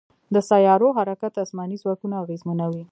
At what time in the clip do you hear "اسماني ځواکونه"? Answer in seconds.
1.43-2.15